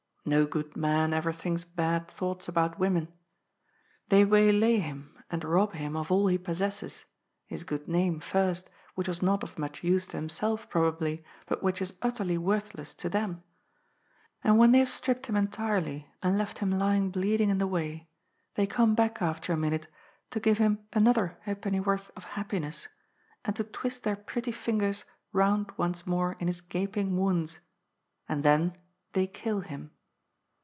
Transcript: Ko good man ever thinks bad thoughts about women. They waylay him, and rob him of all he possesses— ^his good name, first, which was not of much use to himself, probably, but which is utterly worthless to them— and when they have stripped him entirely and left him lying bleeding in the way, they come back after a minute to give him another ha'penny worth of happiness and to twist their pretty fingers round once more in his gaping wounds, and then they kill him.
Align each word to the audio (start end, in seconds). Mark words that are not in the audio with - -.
Ko 0.23 0.45
good 0.45 0.75
man 0.77 1.13
ever 1.13 1.33
thinks 1.33 1.63
bad 1.63 2.07
thoughts 2.07 2.47
about 2.47 2.77
women. 2.77 3.11
They 4.09 4.23
waylay 4.23 4.77
him, 4.77 5.17
and 5.31 5.43
rob 5.43 5.73
him 5.73 5.95
of 5.97 6.11
all 6.11 6.27
he 6.27 6.37
possesses— 6.37 7.05
^his 7.51 7.65
good 7.65 7.87
name, 7.87 8.19
first, 8.19 8.69
which 8.93 9.07
was 9.07 9.23
not 9.23 9.41
of 9.41 9.57
much 9.57 9.83
use 9.83 10.05
to 10.09 10.17
himself, 10.17 10.69
probably, 10.69 11.23
but 11.47 11.63
which 11.63 11.81
is 11.81 11.95
utterly 12.03 12.37
worthless 12.37 12.93
to 13.01 13.09
them— 13.09 13.41
and 14.43 14.59
when 14.59 14.71
they 14.71 14.77
have 14.77 14.89
stripped 14.89 15.25
him 15.25 15.35
entirely 15.35 16.07
and 16.21 16.37
left 16.37 16.59
him 16.59 16.69
lying 16.71 17.09
bleeding 17.09 17.49
in 17.49 17.57
the 17.57 17.65
way, 17.65 18.07
they 18.53 18.67
come 18.67 18.93
back 18.93 19.23
after 19.23 19.51
a 19.51 19.57
minute 19.57 19.87
to 20.29 20.39
give 20.39 20.59
him 20.59 20.85
another 20.93 21.39
ha'penny 21.47 21.79
worth 21.79 22.11
of 22.15 22.25
happiness 22.25 22.87
and 23.43 23.55
to 23.55 23.63
twist 23.63 24.03
their 24.03 24.15
pretty 24.17 24.51
fingers 24.51 25.03
round 25.33 25.71
once 25.77 26.05
more 26.05 26.33
in 26.33 26.45
his 26.45 26.61
gaping 26.61 27.17
wounds, 27.17 27.57
and 28.29 28.43
then 28.43 28.73
they 29.13 29.25
kill 29.25 29.61
him. 29.61 29.89